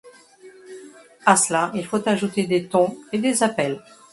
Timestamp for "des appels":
3.19-3.83